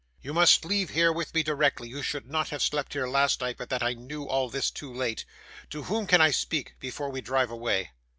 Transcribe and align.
You 0.19 0.33
must 0.33 0.65
leave 0.65 0.89
here 0.89 1.13
with 1.13 1.31
me 1.35 1.43
directly; 1.43 1.87
you 1.87 2.01
should 2.01 2.27
not 2.27 2.49
have 2.49 2.63
slept 2.63 2.93
here 2.93 3.05
last 3.07 3.39
night, 3.39 3.57
but 3.59 3.69
that 3.69 3.83
I 3.83 3.93
knew 3.93 4.23
all 4.23 4.49
this 4.49 4.71
too 4.71 4.91
late. 4.91 5.25
To 5.69 5.83
whom 5.83 6.07
can 6.07 6.19
I 6.21 6.31
speak, 6.31 6.73
before 6.79 7.11
we 7.11 7.21
drive 7.21 7.51
away? 7.51 7.91